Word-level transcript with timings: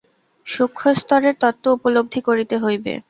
সূক্ষ্মস্তরের 0.47 1.35
তত্ত্ব 1.41 1.65
উপলব্ধি 1.77 2.19
করিতে 2.27 2.55
হইবে। 2.57 2.93